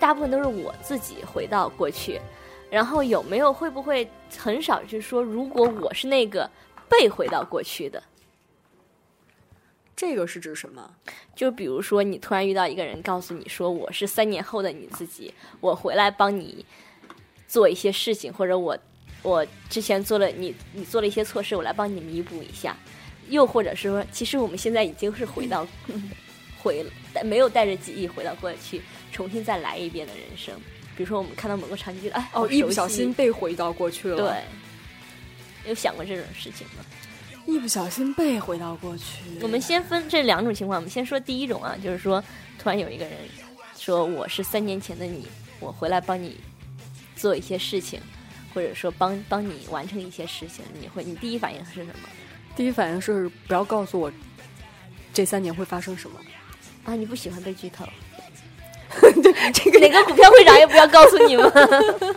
[0.00, 2.20] 大部分都是我自己回到过去，
[2.68, 6.50] 然后有没有会不会很少就是说，如果我是那个
[6.88, 8.02] 被回到过去的，
[10.00, 10.90] 这个是指什么？
[11.36, 16.64] 就比如说，你突然遇到一个人，告诉你说我是三年后的你自己，我回来帮你
[17.46, 18.78] 做一些事情，或者我
[19.22, 22.74] 我之前做了你你做了一些错事，我来帮你弥补一下。
[23.28, 25.68] 又或者是说，其实我们现在已经是回到
[26.58, 26.82] 回
[27.12, 28.80] 但没有带着记忆回到过去，
[29.12, 30.54] 重新再来一遍的人生。
[30.96, 34.16] 比如说，我们看到某个场景，哎，哦，一不小心被回到过去了。
[34.16, 36.86] 对，有想过这种事情吗？
[37.46, 39.22] 一不小心被回到过去。
[39.42, 42.22] 我们先分这两种情况，我们先说第一种啊，就是说
[42.58, 43.14] 突然有一个人
[43.76, 45.26] 说我是三年前的你，
[45.58, 46.38] 我回来帮你
[47.16, 48.00] 做一些事情，
[48.54, 51.94] 或者说帮帮你完成一些事情，你会你第一反应是什么？
[52.56, 54.12] 第一反应是不要告诉我
[55.12, 56.20] 这三年会发生什么。
[56.84, 57.84] 啊，你不喜欢被剧透？
[59.22, 61.50] 对，这个哪个股票会涨也不要告诉你们。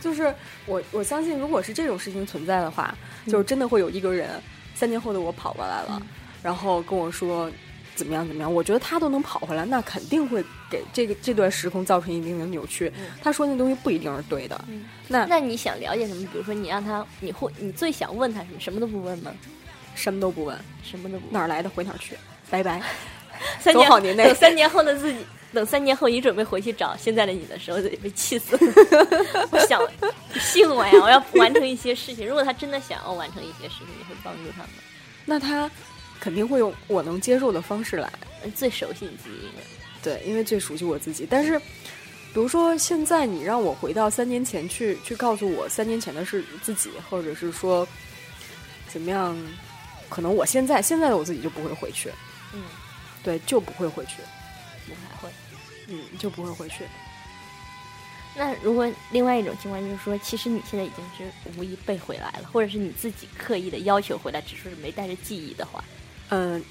[0.00, 0.34] 就是
[0.66, 4.28] 我我相信，如果是这种事情存在的话，就是真的会有一个人
[4.74, 6.02] 三年后的我跑过来了，
[6.42, 7.50] 然后跟我说
[7.94, 8.52] 怎么样怎么样。
[8.52, 12.92] 我觉得他都能跑回来，那肯定会给这个这段时空造成一定的扭曲。
[13.22, 14.64] 他说那东西不一定是对的。
[15.08, 16.26] 那那你想了解什么？
[16.32, 18.60] 比如说你让他，你会你最想问他什么？
[18.60, 19.30] 什么都不问吗？
[19.94, 21.32] 什么都不问，什么都不问。
[21.32, 22.16] 哪儿来的回哪儿去，
[22.48, 22.82] 拜拜。
[23.60, 25.18] 三年等 三年后的自己，
[25.52, 28.60] 等三年后你准备回去找现在的你的时候，得被气死了。
[29.52, 29.80] 我想
[30.32, 32.26] 你信我呀，我要完成一些事情。
[32.26, 34.68] 如果他真的想要完成一些事情，你会帮助他吗？
[35.24, 35.70] 那他
[36.18, 38.12] 肯定会用我能接受的方式来。
[38.56, 39.62] 最熟悉你自己应该。
[40.02, 41.24] 对，因为最熟悉我自己。
[41.30, 47.86] 但是，比如说现在你让我回到三年前去，去告诉我三年前的是自己，或者是说
[48.88, 49.36] 怎么样，
[50.08, 52.10] 可能我现在现在的我自己就不会回去。
[52.52, 52.64] 嗯，
[53.22, 54.16] 对，就不会回去。
[55.92, 56.84] 嗯，就不会回去。
[58.34, 65.84] 那如果另外一种情况就是说，其实你现在已经是无意被回来了，或者是你自己刻意的要求回来，只是没带着记忆的话，
[66.30, 66.64] 嗯，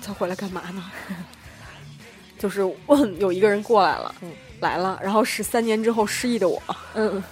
[0.00, 0.90] 他回来干嘛呢？
[2.38, 6.62] 就是问有一个人过来了，嗯来了，然后是三年之后失忆的我。
[6.94, 7.22] 嗯，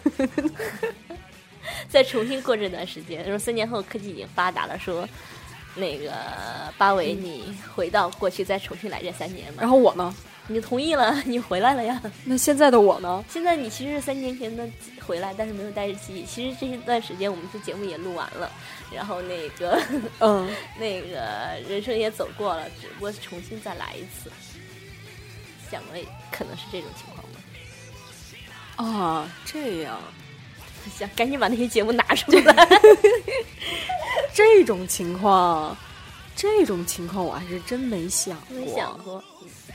[1.88, 5.09] 再重新过这段时间，说三年后科技已经发达了，说
[5.74, 6.12] 那个
[6.76, 10.14] 八维你回到过去再重新来这三年嘛，然后我呢？
[10.46, 12.02] 你同意了， 你回来了呀。
[12.24, 13.24] 那现在的我呢？
[13.28, 14.68] 现在你其实是三年前的
[15.06, 16.24] 回来，但是没有带着记忆。
[16.24, 18.50] 其实这一段时间我们这节目也录完了，
[18.92, 19.80] 然后那个
[20.18, 21.24] 嗯， 那个
[21.68, 24.28] 人生也走过了，只不过重新再来一次。
[25.70, 25.98] 想了，
[26.33, 27.38] 可能是这种情况吧。
[28.98, 30.00] 啊，这样。
[30.98, 32.68] 想赶紧把那些节目拿出来。
[34.34, 35.76] 这种情况，
[36.36, 38.56] 这种情况我还是真没想过。
[38.56, 39.22] 没想过，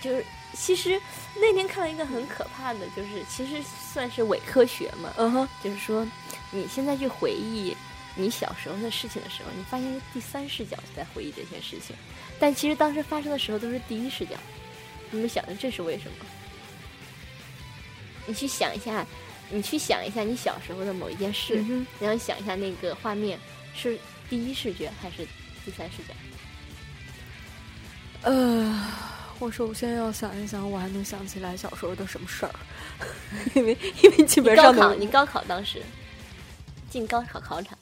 [0.01, 0.99] 就是其实
[1.35, 3.61] 那天看到一个很可怕的，就是其实
[3.93, 6.07] 算是伪科学嘛，嗯哼，就是说
[6.51, 7.75] 你现在去回忆
[8.15, 11.95] 你小时候的事情的时候，你发现是第三视角在回忆这些事情，
[12.39, 14.35] 但其实当时发生的时候都是第一视角。
[15.11, 16.25] 你们想的这是为什么？
[18.25, 19.05] 你去想一下，
[19.49, 21.63] 你去想一下你小时候的某一件事，
[21.99, 23.39] 然后想一下那个画面
[23.75, 25.27] 是第一视觉还是
[25.63, 26.13] 第三视角？
[28.23, 28.91] 呃，
[29.39, 32.51] 我首先要想一想，我还能想起来小时候的什么事儿，
[33.53, 35.81] 因为因为基你高考，本上你高考当时
[36.89, 37.77] 进高考考场，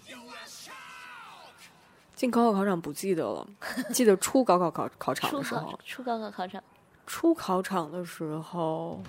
[2.16, 3.48] 进高考考场不记得了，
[3.94, 5.72] 记得出高考考考场的时候。
[5.72, 6.64] 考，初高考考场，
[7.08, 9.02] 出考场的时候，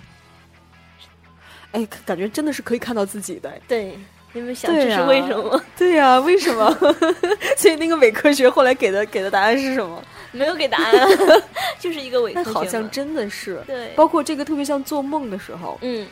[1.72, 3.60] 哎，感觉真的是可以看到自己的。
[3.66, 3.98] 对，
[4.34, 5.62] 你们想这是为什么？
[5.78, 6.70] 对呀、为什么？
[7.56, 10.02] 所以那个伪科学后来给的给的答案是什么？
[10.32, 11.08] 没有给答案啊，
[11.78, 12.44] 就是一个伪科学。
[12.44, 16.06] 但好像真的是，对，包括这个特别像做梦的时候，嗯，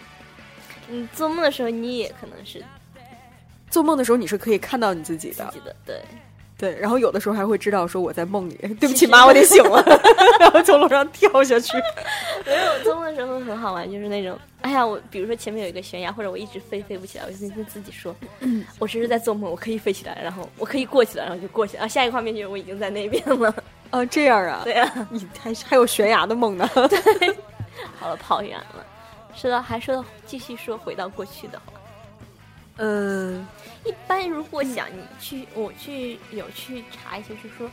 [0.88, 2.62] 你做梦的时候你也可能是
[3.68, 6.00] 做梦的时候你是可以看到你自己的，自己的，对，
[6.62, 9.83] 对，然后有的时候还会知道说我在梦里，对不起妈，我得醒了，
[10.38, 11.77] 然后从楼上跳下去。
[12.46, 21.83] 没有做梦的时候很好玩，就是那种，哎呀，我比如说前面有一个悬崖，或者我一直飞飞不起来，我就跟自己说，嗯我这是在做梦，我可以飞起来，然后我可以过去了，然后就过去了。
[21.83, 23.53] 啊，下一个画面就是我已经在那边了。
[23.90, 26.70] 啊，这样啊， 对啊，你还还有悬崖的梦呢。
[26.88, 27.37] 对
[27.98, 28.87] 好了，跑远了。
[29.35, 31.72] 说到还说到继续说回到过去的话，
[32.77, 33.44] 嗯，
[33.90, 37.70] 一般如果想你去，我去有去查一些，是说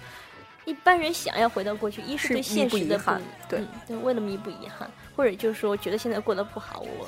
[0.66, 7.08] 一般人想要回到过去，一是对现实的遗憾对嗯对，为了弥补遗憾，或者就是说觉得现在过得不好，我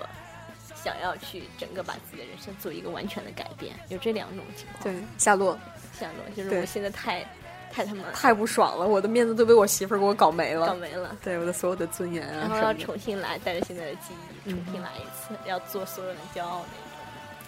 [0.75, 4.83] 想要去整个把自己的人生做一个完全的改变，有这两种情况。
[4.83, 5.57] 对，夏洛
[5.93, 7.23] 夏洛就是我现在太
[7.71, 11.15] 太他妈太不爽了，我的面子都被我媳妇儿给我搞没了，搞没了。
[11.23, 12.73] 对我的所有的尊严啊然后要。
[12.73, 14.13] 重新来，带着现在的记
[14.45, 16.65] 忆重新来一次，要做所有人骄傲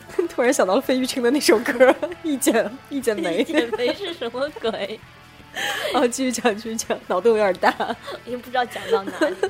[0.29, 1.71] 突然想到了费玉清的那首歌
[2.23, 4.99] 《一剪一剪梅 一剪梅是什么鬼？
[5.93, 7.95] 啊，继续讲，继续讲，脑洞有点大。
[8.25, 9.49] 已经不知道讲到哪里了。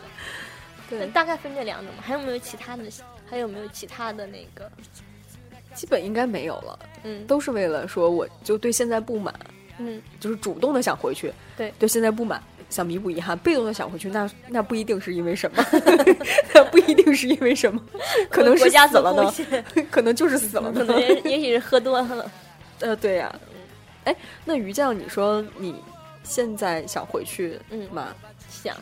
[0.90, 2.04] 对大概分这两种吧。
[2.06, 2.84] 还有没有其他的？
[3.30, 4.70] 还有没有其他的那个？
[5.74, 9.34] 基本应该没有了，嗯，都是为了说我就对现在不满，
[9.80, 15.64] 嗯，就是主动的想回去，对对现在不满，想弥补遗憾；被动的想回去，那那不一定是因为什么，
[16.56, 17.80] 那不一定是因为什么，
[18.30, 19.34] 可能是家死了呢，
[19.92, 20.80] 可能就是死了呢。
[20.80, 22.32] 可能也也许是喝多了。
[22.82, 23.34] 呃，对呀、
[24.06, 25.76] 哎，那于酱，你说你
[26.24, 28.08] 现在想回去嗯吗？
[28.50, 28.76] 想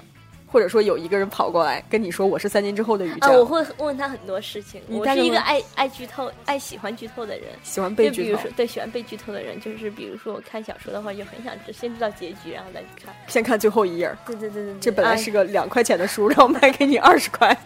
[0.51, 4.81] 或者说有一个人跑过来跟你说我是三年之后的于啊，我会问他很多事情。
[4.89, 7.47] 我是一个爱爱剧透、爱喜欢剧透的人。
[7.63, 13.15] 喜欢被剧透就比如说，，对喜欢被剧透的人，就是比如说我看小说的话，就很想知先知道结局，然后再去看。
[13.27, 14.13] 先看最后一页。
[14.25, 17.57] 对对对对对，这本来啊是个两块钱的书，然后卖 给你二十块。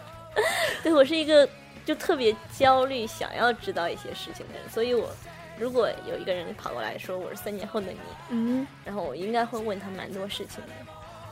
[0.84, 1.48] 对我是一个
[1.84, 5.10] 就特别焦虑，想要知道一些事情的人，所以我
[5.58, 7.98] 如果有一个人跑过来说我是三年后的你，
[8.30, 10.72] 嗯，然后我应该会问他蛮多事情的。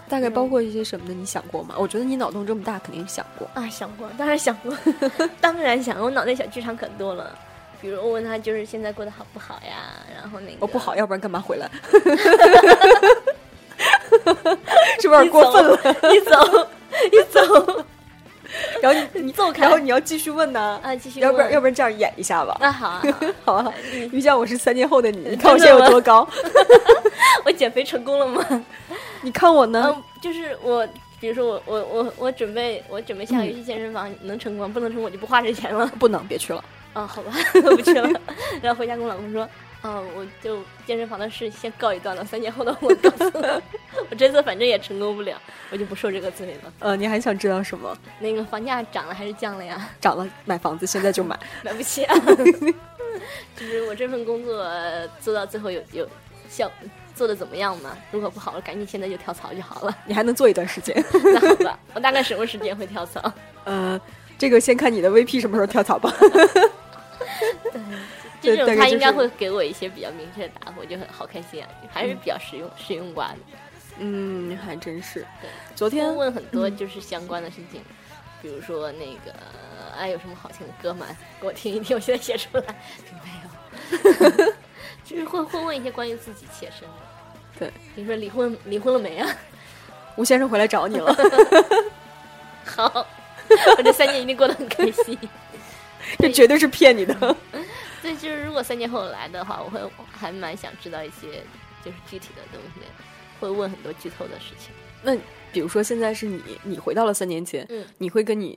[0.08, 1.74] 大概包括一些什么的，你想过吗？
[1.78, 3.48] 我觉得你脑洞这么大，肯定想过。
[3.54, 4.76] 啊，想过，当然想过，
[5.40, 7.36] 当然想过，我脑袋小剧场可多了。
[7.80, 11.70] 比如我问他就是现在过得好不好呀，然后那个我不好，要不然干嘛回来？
[15.00, 15.76] 是不是有点过分了？
[16.14, 16.68] 一走
[17.12, 17.84] 一走
[18.80, 20.80] 然后你你走开然后你要继续问呢？
[20.82, 22.56] 啊，继续要不然要不然这样演一下吧？
[22.60, 23.02] 那好啊
[23.44, 23.74] 好啊，好啊，
[24.12, 26.26] 于酱，我是三年后的你，你看我现在有多高？
[27.44, 28.64] 我减肥成功了吗？
[29.24, 29.82] 你看我呢？
[29.96, 30.86] 嗯，就是我，
[31.18, 35.86] 比如说我我我我准备我准备下个月去健身房，能成功不能成功我就不花这钱了。
[35.98, 36.62] 不能，别去了。
[36.92, 37.32] 啊， 好吧，
[37.64, 38.20] 我 不去了。
[38.60, 39.42] 然后回家跟我老公说，
[39.80, 43.60] 啊，我就健身房的事先告一段了，三年后的我告诉了，
[44.10, 46.72] 我这次反正也成功不了，我就不受这个罪了。
[46.80, 47.96] 呃，你还想知道什么？
[48.20, 49.88] 那个房价涨了还是降了呀？
[50.02, 51.38] 涨了，买房子现在就买。
[51.62, 52.14] 买不起啊。
[53.56, 56.06] 就是我这份工作呃做到最后有有
[56.48, 56.70] 效。
[57.14, 57.96] 做的怎么样嘛？
[58.10, 59.96] 如果不好了，赶紧现在就跳槽就好了。
[60.04, 60.94] 你还能做一段时间。
[61.12, 63.32] 那好吧，我大概什么时间会跳槽？
[63.64, 64.00] 呃，
[64.36, 66.12] 这个先看你的 VP 什么时候跳槽吧。
[68.40, 73.38] 对这种他应该会给我一些比较明确的答复，我就很好开心啊，还是比较实用、实用挂的。
[73.98, 75.48] 嗯，还真是对。
[75.74, 77.80] 昨天问很多就是相关的事情，
[78.42, 79.32] 比如说那个
[79.96, 81.06] 哎有什么好听的歌吗？
[81.40, 82.64] 给我听一听，我现在写出来。
[83.22, 83.98] 没
[84.42, 84.52] 有，
[85.04, 87.03] 就是会会问一些关于自己切身的。
[87.58, 89.28] 对，你说离婚 离婚了没啊？
[90.16, 91.12] 吴先生回来找你了，
[92.64, 93.06] 好，
[93.76, 95.18] 我这三年一定过得很开心。
[96.18, 97.36] 这绝对是骗你的。
[98.02, 99.80] 对，就是如果三年后来的话，我会
[100.12, 101.42] 还蛮想知道一些
[101.84, 102.80] 就是具体的东西，
[103.40, 104.72] 会问很多剧透的事情。
[105.02, 105.16] 那
[105.52, 108.56] 比如说现在是你，你回到了三年前，嗯你会跟你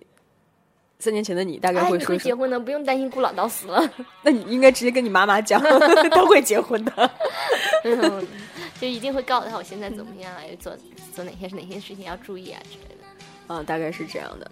[1.00, 2.18] 三年前的你大概哎，会说什么？
[2.18, 3.90] 会结婚的，不用担心孤老到死了。
[4.22, 5.60] 那你应该直接跟你妈妈讲，
[6.12, 7.12] 都会结婚的。
[8.78, 10.76] 嗯，就一定会告诉他我现在怎么样做
[11.13, 13.04] 做哪些哪些事情要注意啊之类的。
[13.48, 14.52] 嗯，大概是这样的。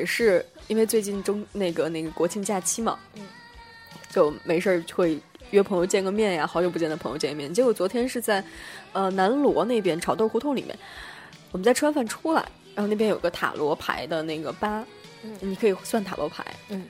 [0.07, 3.23] 是因为最近中那个那个国庆假期嘛，嗯，
[4.11, 5.19] 就没事儿会
[5.51, 7.53] 约朋友见个面呀，好久不见的朋友见一面。
[7.53, 8.43] 结果昨天是在
[8.93, 10.79] 呃南锣那边炒豆胡同里面，
[11.53, 14.85] 我们在吃完饭出来，然后那边有个塔罗牌的那个吧，
[15.23, 16.85] 嗯你可以算塔罗牌，嗯。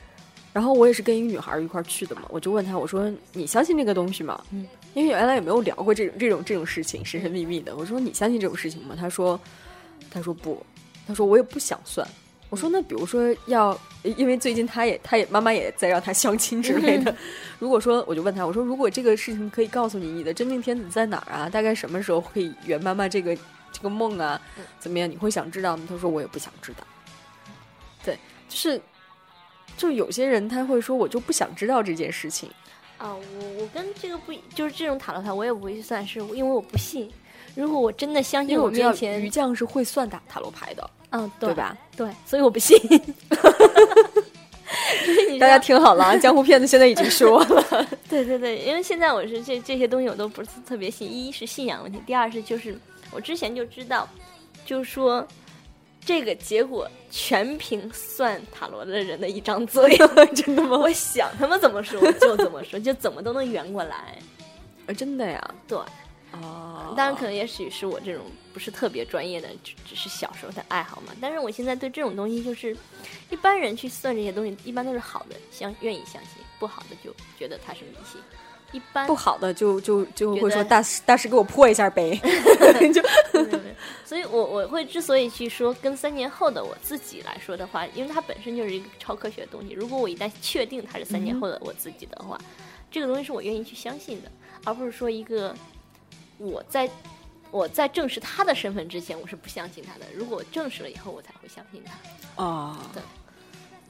[0.53, 4.41] 然后我也是跟一个女孩一块儿去的嘛，我就问她，我说你相信这个东西吗？
[4.53, 7.75] 嗯，因为原来也没有聊过这种这种这种事情，神神秘秘的。
[7.75, 8.95] 我说你相信这种事情吗？
[8.97, 9.39] 她说，
[10.13, 10.65] 她说不，
[11.09, 12.07] 她说我也不想算。
[12.55, 17.13] 我说那比如说要，因为最近他也他也妈妈也在让他相亲之类的。
[17.59, 23.37] 如果说我就问他，我说如果这个事情可以告诉你你的真命天子在哪儿啊，大概什么时候可以圆妈妈这个
[23.73, 24.41] 这个梦啊，
[24.79, 25.11] 怎么样？
[25.11, 25.85] 你会想知道吗？
[25.89, 26.87] 他说我也不想知道。
[28.05, 28.17] 对，
[28.49, 28.81] 就是。
[29.77, 32.49] 就有些人他会说，我就不想知道这件事情。
[32.97, 37.11] 啊，我我跟这个不一就是这种塔罗牌，我也不会去算，是因为我不信。
[37.57, 41.77] 如果我真的相信因为我知道面前于，酱是会算塔塔罗牌的，嗯，对吧？
[41.97, 42.77] 对，所以我不信。
[45.39, 52.77] 大家听好了啊， 江湖骗子现在已经说了，对对对，因为现在我是这这些东西我都不是特别信，一是信仰问题，第二是就是
[53.13, 54.09] 我之前就知道，
[54.67, 55.25] 就是说
[56.05, 59.97] 这个结果全凭算塔罗的人的一张嘴，
[60.35, 60.79] 真的吗？
[60.79, 64.19] 我想他们怎么说就怎么说，就怎么都能圆过来。
[64.87, 65.41] 呃真的呀？
[65.69, 65.79] 对，
[66.43, 71.13] 哦当然可能也许是我这种不是特别专业的，只只是小时候的爱好嘛。
[71.21, 72.77] 但是我现在对这种东西就是，
[73.31, 78.21] 一般人去算这些东西，一般都是好的，相愿意相信；不好的就觉得它是迷信。
[78.73, 82.21] 一般不好的就就就会说大师大师给我破一下呗
[82.93, 83.01] 就
[84.05, 89.75] 所以我我会之所以去说跟三年后的我自己来说的话，因为它本身就是一个超科学的东西。
[89.75, 92.37] 如果我一旦确定它是三年后的我自己的话，
[92.91, 94.33] 这个东西是我愿意去相信的，
[94.65, 95.55] 而不是说一个
[96.39, 96.89] 我在
[97.51, 100.07] 我在证实他的身份之前，我是不相信他的。
[100.15, 102.43] 如果我证实了以后，我才会相信他。
[102.43, 103.03] 啊对，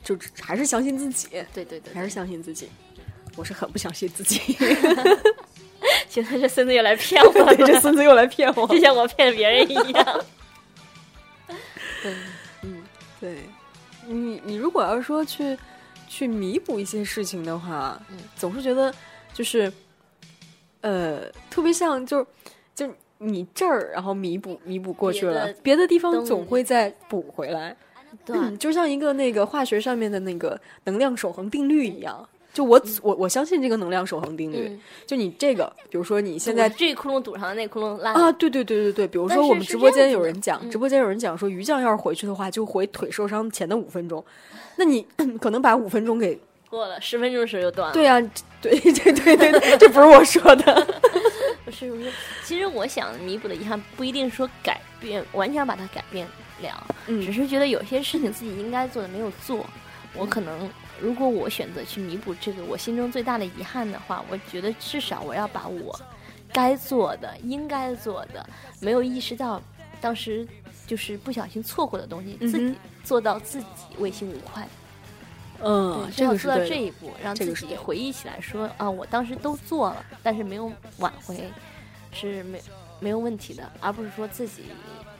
[0.03, 2.69] 就还是相信自己，对对对，还是相信自己。
[3.37, 4.57] 我是很不相信自己，
[6.09, 8.67] 现在这孙子又来骗我了， 对，这孙子又来骗我。
[8.69, 10.25] 就像我骗别人一样。
[12.01, 12.15] 对，
[13.21, 13.39] 对，
[14.07, 15.59] 你你如果要是说去
[16.07, 18.95] 去弥补一些事情的话，嗯总是觉得
[19.33, 19.73] 就是
[20.85, 22.27] 呃，特别像就是
[22.75, 27.75] 就你这儿然后弥补弥补过去了别的，别的地方总会再补回来。
[28.27, 32.29] 对嗯，就像一个那个化学上面的那个能量守恒定律一样。
[32.53, 34.69] 就我我我相信这个能量守恒定律。
[34.69, 34.81] 嗯。
[35.07, 40.71] 就你这个，比如说你现在这窟窿堵上了，那窟窿烂啊，对对对对对，比如说我们直播间有人讲，嗯。
[40.71, 44.23] 直播间有人讲说于酱要是回去的话，就回腿受伤前的五分钟，
[44.77, 45.05] 那你
[45.41, 46.39] 可能把五分钟给
[46.75, 47.95] 过了十分钟的时候就断了。
[47.95, 48.21] 对呀、
[48.61, 50.87] 对对对对对，这不是我说的，
[51.65, 52.13] 不是不是，
[52.45, 56.27] 其实我想弥补的遗憾不一定说改变，完全把它改变
[56.61, 59.65] 了，只嗯是觉得有些事情自己应该做的没有做。
[60.17, 65.99] 我可能如果我选择去弥补这个我心中最大的遗憾的话，我觉得至少我要把我
[66.53, 68.45] 该做的、应该做的、
[68.81, 69.61] 没有意识到
[70.01, 70.47] 当时
[70.87, 73.67] 就是不小心错过的东西，自己做到自己
[73.99, 74.63] 问心无愧。
[75.63, 81.51] 嗯，对，这个做到这一步，让自己回忆起来说啊，我当时都做了，但是没有挽回，
[82.13, 82.61] 是没
[83.01, 84.65] 没有问题的，而不是说自己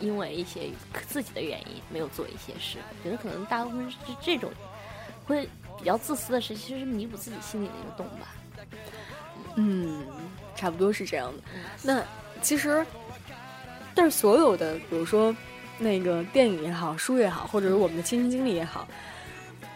[0.01, 0.69] 因为一些
[1.07, 2.79] 自己的原因没有做一些事。
[2.91, 4.51] 我觉得可能大部分是这种
[5.25, 8.35] 会比较自私的事，其实是弥补自己心里的一个洞吧。
[9.57, 10.05] 嗯，
[10.57, 11.43] 差不多是这样的。
[11.83, 12.03] 那
[12.43, 12.85] 其实，
[13.95, 15.35] 但是所有的，比如说
[15.79, 18.87] 那个电影也好，书也好，或者是我们的亲身经历也好，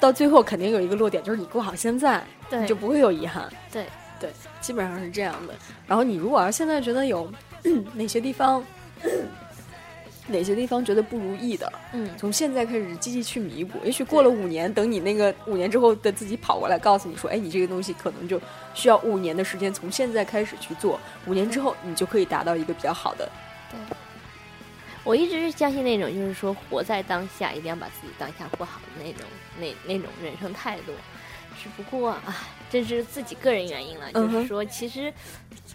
[0.01, 3.49] 到最后肯定有一个落点，就是你过好现在，你就不会有遗憾。
[3.73, 3.87] 对
[4.21, 4.31] 对，
[4.61, 5.55] 基本上是这样的。
[5.87, 7.31] 然后你如果要现在觉得有
[7.95, 8.65] 哪些地方，
[10.29, 13.79] 哪些地方觉得不如意的，嗯，从现在开始积极去弥补。
[13.85, 18.41] 也许过了五年，等你那个五年之后的自己跑过来告诉你说：“哎，你这个东西可能就
[18.75, 21.01] 需要五年的时间，从现在开始去做。
[21.27, 23.29] 五年之后，你就可以达到一个比较好的。
[25.09, 29.23] 我一直是相信那种，就是说活在当下，一定要把自己当下过好的那种
[29.59, 30.93] 那那种人生态度。
[31.61, 35.11] 只不过啊，这是自己个人原因了，就是说，其实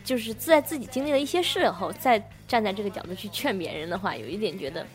[0.03, 4.85] 就是在自己经历了一些事后，再站在这个角度去劝别人的话，有一点觉得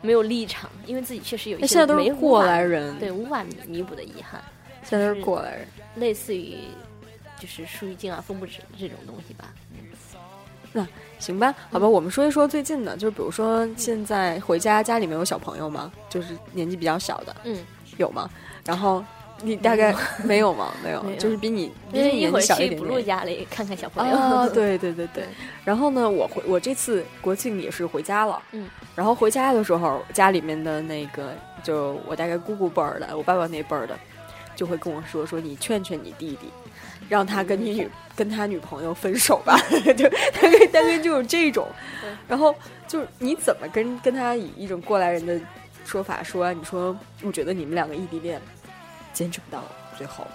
[0.00, 4.40] 没有立场，因为自己确实有一些现在都是没过来人，对无法弥弥补的遗憾，
[4.84, 5.66] 现在都是是过来人。
[5.96, 6.54] 类似于
[7.36, 9.52] 就是树欲静而风不止这种东西吧。
[11.20, 15.92] 行吧，好吧，我们说一说最近的，就是比如说现在回家，家里面有小朋友吗？
[16.08, 17.56] 就是年纪比较小的，嗯，
[17.98, 18.28] 有吗？
[18.64, 19.04] 然后
[19.42, 19.94] 你大概
[20.24, 20.72] 没有吗？
[20.82, 22.80] 没有就是比你比你年纪小一点点。
[22.80, 24.16] 补录家里看看小朋友。
[24.16, 25.24] 啊，对对对对。
[25.64, 33.98] 然后呢，我回我这次国庆也是回家了，嗯，然后回家的时候，家里面的那个就我大概姑姑辈儿的，我爸爸那辈儿的，
[34.56, 36.48] 就会跟我说说你劝劝你弟弟，
[37.10, 39.58] 让他跟你女跟他女朋友分手吧，
[39.98, 41.68] 就大概 大概就是这种。
[42.26, 42.54] 然后
[42.86, 45.38] 就是你怎么跟跟他以一种过来人的
[45.84, 48.40] 说法说，你说我觉得你们两个异地恋
[49.12, 49.62] 坚持不到
[49.98, 50.26] 最后。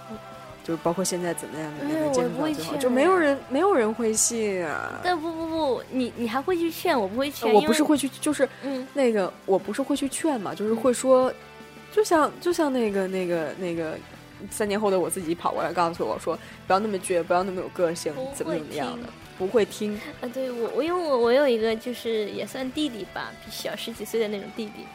[0.62, 5.00] 就是包括现在怎么样怎么样哎我坚持不不会到最后，劝就没有人没有人会信啊。
[5.00, 11.32] 但不不不，你你还会去劝我，不会劝，我不是会去，就是嗯那个我不是会去劝嘛，就是会说，
[11.92, 13.96] 就像就像那个那个那个
[14.50, 19.94] 三年后的我自己跑过来告诉我说，不要那么倔，不要那么有个性，怎么怎么样的，不会听。
[20.20, 24.86] 啊，对我我因为我我有一个就是也算弟弟吧，比小十几岁的那种弟弟，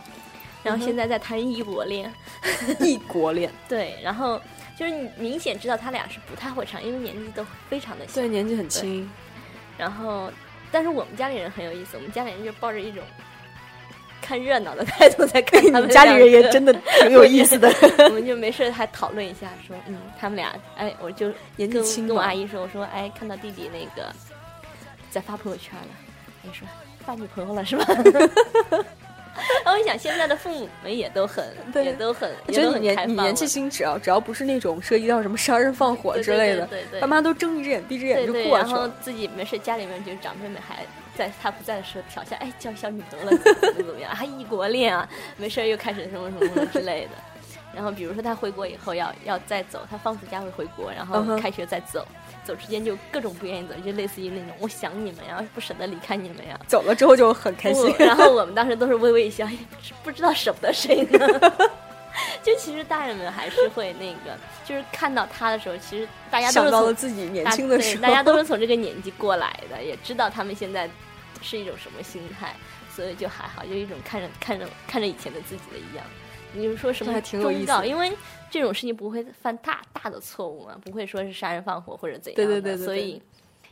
[0.63, 2.11] 然嗯后现在在谈异国恋，
[2.79, 4.41] 异国恋，对，然后
[4.77, 9.09] 就是你明显知道他俩是不太会唱，因为年纪都非常的小，对，年纪很轻，
[9.77, 10.31] 然后
[10.71, 13.03] 但是我们家里人很有意思，我们家里人就抱着一种
[14.22, 17.69] 看热闹的态度在看他们家里人也真的挺有意思的。
[18.07, 24.09] 我们就没事还讨论一下，说嗯，他们俩，哎，我就跟 年纪轻嘛跟我阿姨说，我说哎，看到弟弟那个
[25.09, 25.88] 在发朋友圈了，
[26.43, 26.67] 你说
[27.05, 27.86] 发女朋友了是吧？
[27.88, 28.03] 然
[29.65, 31.43] 后我一想，现在的父母们也都很，
[31.74, 38.57] 对也都很，觉得你年你年纪轻，只要只要不是那种涉及到什么杀人放火之类的，对对对对爸妈都睁一只眼闭一只眼就过去了。
[38.59, 40.86] 然后自己没事，家里面就长辈们还
[41.22, 45.07] 在他不在的时候挑下，哎，交小女朋友了，怎么怎么样，还异国恋啊，
[45.38, 47.11] 没事又开始什么什么之类的。
[47.74, 52.05] 然后比如说他回国以后要要再走，他放暑假会回国，然后开学再走，
[52.43, 56.59] 走之间就各种不愿意走，就类似于那种我想你们呀，不舍得离开你们呀。
[56.67, 57.93] 走了之后就很开心。
[57.99, 59.55] 然后我们当时都是微微一笑，哎
[60.03, 61.19] 不知道舍不得谁呢。
[62.43, 70.89] 就其实大人们还是会那个，就是看到他的时候，其实大家都想到了是从自己年轻的时候，对大家都是从这个年纪过来的，也知道他们现在
[71.41, 72.55] 是一种什么心态，
[72.95, 76.05] 所以就还好，就一种看着看着看着以前的自己的一样。
[76.53, 78.11] 你就说什么还挺有意忠告，思因为
[78.49, 83.21] 这种事情不会犯大大的错误嘛，不会说是杀人放火或者怎样的，对对对对对所以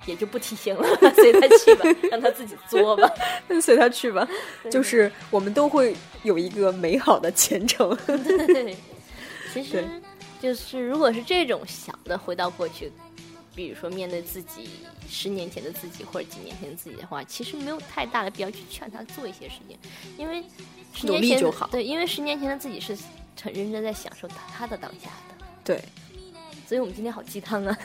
[0.05, 3.11] 也就不提醒了， 随他去吧，让他自己作吧。
[3.49, 4.25] 那随他去吧。
[4.71, 5.93] 就是我们都会
[6.23, 7.93] 有一个美好的前程。
[8.07, 8.77] 对，
[9.53, 9.83] 其 实
[10.39, 12.89] 就是如果是这种小的回到过去，
[13.59, 14.69] 比如说面对自己
[15.09, 19.77] 十年前的自己或者几年前的自己的话，其实没有太大的必要去劝他做一些事情，
[20.17, 20.41] 因为
[20.93, 22.97] 十努年前的力就好对，因为十年前的自己是
[23.43, 25.83] 很认真在享受他的当下的，对，
[26.65, 27.77] 所以我们今天好鸡汤啊。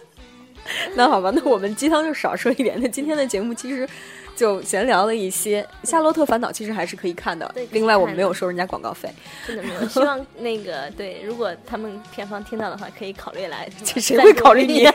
[0.94, 2.78] 那好吧，那我们鸡汤就少说一点。
[2.78, 3.88] 那今天的节目其实
[4.36, 7.68] 就闲聊了一些，《夏洛特烦恼》其实还是可以看的对。
[7.72, 9.12] 另外，我们没有收人家广告费，
[9.46, 13.68] 真的没有，希望那个对，如果他们片方听到的话，可以考虑来。
[13.84, 14.88] 这谁会考虑你你？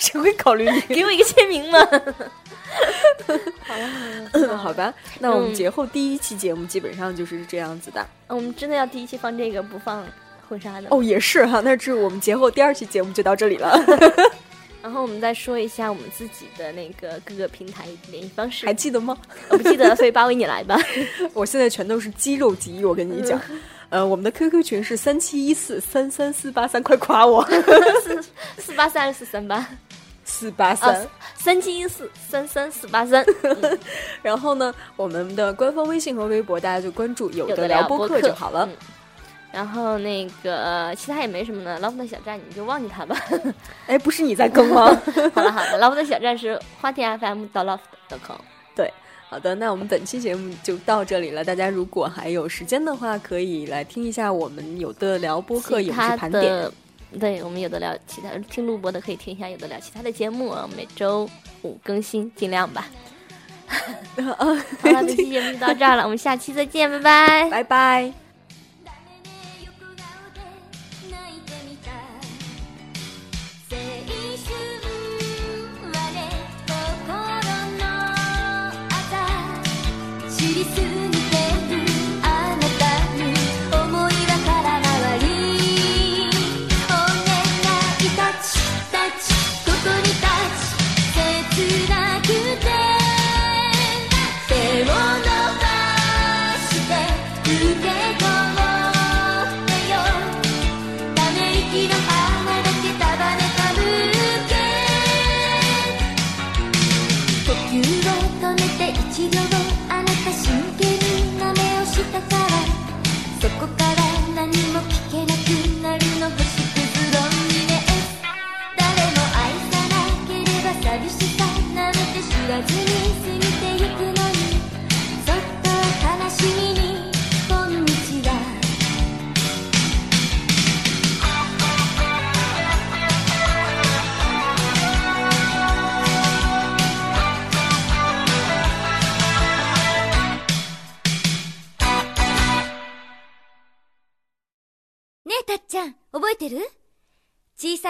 [0.00, 0.80] 谁会考虑你？
[0.94, 1.78] 给我一个签名嘛。
[4.56, 8.06] 好吧，那我们嗯节后第一期节目基本上就是这样子的。
[8.28, 10.04] 我们真的要第一期放这个，不放
[10.48, 10.88] 婚纱的。
[10.90, 13.78] 哦，也是哈，那这我们节后第二期节目就到这里了。
[14.82, 18.72] 然后我们再说一下我们自己的那个各个平台联系方式还。
[18.72, 19.16] 记得吗？
[19.48, 20.78] 我不记得，所以 八尾你来吧。
[21.34, 23.40] 我现在全都是肌肉记忆，我跟你讲。
[23.90, 27.42] 呃，我们的 QQ 群是三七一四三三四八三，快夸我！
[28.02, 28.22] 四
[28.60, 29.66] 四八三四三八
[30.24, 33.24] 四八啊三。，三七一四三三四八三。
[34.22, 38.68] 然后呢，我们的官方微信和微博，大家就关注“有有的的聊播聊播客就好了。
[38.70, 38.76] 嗯
[39.50, 43.16] 然后那个其他也没什么呢，Love 的小站你就忘记它吧。
[43.88, 44.86] 哎，不是你在更吗？
[45.34, 48.36] 好了好了，Love 的小站是花田 FM 到 Love 的 com。
[48.76, 48.92] 对，
[49.28, 51.42] 好的，那我们本期节目就到这里了。
[51.42, 56.70] 大家如果还有时间的话，可以来听一下我们有的聊播客影视盘点。
[57.18, 61.26] 对我们有的聊其他听录播的可以听一下，有的聊其他的节目啊，每周
[61.62, 62.86] 五更新，尽量吧。
[63.68, 67.50] 好了，本期节目就到这儿了，我们下期再见，拜拜。
[67.50, 68.27] 拜拜。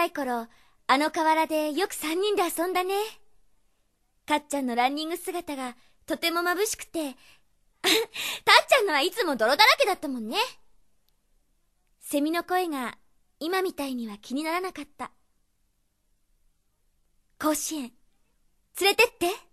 [0.09, 0.47] い頃、
[0.87, 2.95] あの河原でよく三人で遊んだね。
[4.25, 7.13] かっちゃんのランニング姿がとても眩しくて、
[7.81, 7.93] たっ
[8.67, 10.37] ちゃんのはいつも泥だらけだったもんね。
[11.99, 12.97] セミの声が
[13.39, 15.11] 今みたいには気にならなかった。
[17.39, 17.93] 甲子園、
[18.81, 19.48] 連れてって。